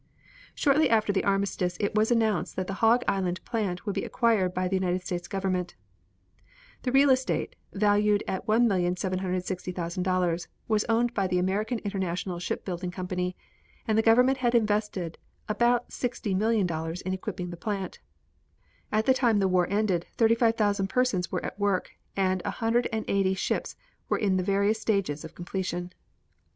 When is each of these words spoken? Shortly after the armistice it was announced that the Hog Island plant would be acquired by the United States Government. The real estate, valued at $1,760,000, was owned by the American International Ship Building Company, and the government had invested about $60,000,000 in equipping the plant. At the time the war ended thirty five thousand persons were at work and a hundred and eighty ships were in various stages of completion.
Shortly 0.55 0.89
after 0.89 1.13
the 1.13 1.23
armistice 1.23 1.77
it 1.79 1.93
was 1.93 2.09
announced 2.09 2.55
that 2.55 2.65
the 2.65 2.73
Hog 2.81 3.03
Island 3.07 3.39
plant 3.45 3.85
would 3.85 3.93
be 3.93 4.03
acquired 4.03 4.51
by 4.51 4.67
the 4.67 4.75
United 4.77 5.03
States 5.03 5.27
Government. 5.27 5.75
The 6.81 6.91
real 6.91 7.11
estate, 7.11 7.55
valued 7.71 8.23
at 8.27 8.47
$1,760,000, 8.47 10.47
was 10.67 10.85
owned 10.85 11.13
by 11.13 11.27
the 11.27 11.37
American 11.37 11.77
International 11.85 12.39
Ship 12.39 12.65
Building 12.65 12.89
Company, 12.89 13.35
and 13.87 13.95
the 13.95 14.01
government 14.01 14.39
had 14.39 14.55
invested 14.55 15.19
about 15.47 15.89
$60,000,000 15.89 17.01
in 17.03 17.13
equipping 17.13 17.51
the 17.51 17.55
plant. 17.57 17.99
At 18.91 19.05
the 19.05 19.13
time 19.13 19.37
the 19.37 19.47
war 19.47 19.67
ended 19.69 20.07
thirty 20.17 20.33
five 20.33 20.55
thousand 20.55 20.87
persons 20.87 21.31
were 21.31 21.45
at 21.45 21.59
work 21.59 21.91
and 22.15 22.41
a 22.43 22.49
hundred 22.49 22.87
and 22.91 23.05
eighty 23.07 23.35
ships 23.35 23.75
were 24.09 24.17
in 24.17 24.35
various 24.41 24.81
stages 24.81 25.23
of 25.23 25.35
completion. 25.35 25.93